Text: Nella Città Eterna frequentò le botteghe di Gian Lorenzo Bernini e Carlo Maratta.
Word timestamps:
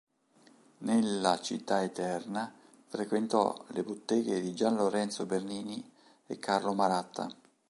Nella 0.79 1.39
Città 1.39 1.83
Eterna 1.83 2.51
frequentò 2.87 3.65
le 3.67 3.83
botteghe 3.83 4.41
di 4.41 4.55
Gian 4.55 4.73
Lorenzo 4.75 5.27
Bernini 5.27 5.87
e 6.25 6.39
Carlo 6.39 6.73
Maratta. 6.73 7.29